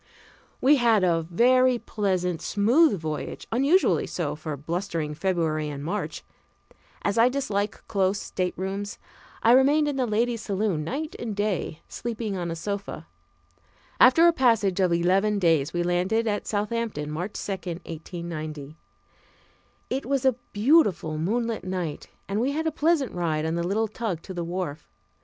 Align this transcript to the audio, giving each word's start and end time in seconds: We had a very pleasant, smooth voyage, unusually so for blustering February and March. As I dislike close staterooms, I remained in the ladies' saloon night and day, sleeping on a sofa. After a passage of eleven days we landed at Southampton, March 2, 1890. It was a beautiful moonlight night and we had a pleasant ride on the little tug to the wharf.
We 0.61 0.77
had 0.77 1.03
a 1.03 1.21
very 1.29 1.77
pleasant, 1.77 2.41
smooth 2.41 2.99
voyage, 2.99 3.45
unusually 3.51 4.07
so 4.07 4.35
for 4.35 4.57
blustering 4.57 5.13
February 5.13 5.69
and 5.69 5.83
March. 5.83 6.23
As 7.03 7.19
I 7.19 7.29
dislike 7.29 7.87
close 7.87 8.19
staterooms, 8.19 8.97
I 9.43 9.51
remained 9.51 9.87
in 9.87 9.97
the 9.97 10.07
ladies' 10.07 10.41
saloon 10.41 10.83
night 10.83 11.15
and 11.19 11.35
day, 11.35 11.81
sleeping 11.87 12.35
on 12.35 12.49
a 12.49 12.55
sofa. 12.55 13.05
After 13.99 14.25
a 14.27 14.33
passage 14.33 14.79
of 14.79 14.91
eleven 14.91 15.37
days 15.37 15.71
we 15.71 15.83
landed 15.83 16.25
at 16.25 16.47
Southampton, 16.47 17.11
March 17.11 17.33
2, 17.33 17.51
1890. 17.51 18.75
It 19.91 20.07
was 20.07 20.25
a 20.25 20.33
beautiful 20.51 21.19
moonlight 21.19 21.63
night 21.63 22.07
and 22.27 22.41
we 22.41 22.53
had 22.53 22.65
a 22.65 22.71
pleasant 22.71 23.11
ride 23.11 23.45
on 23.45 23.53
the 23.53 23.61
little 23.61 23.87
tug 23.87 24.23
to 24.23 24.33
the 24.33 24.43
wharf. 24.43 24.89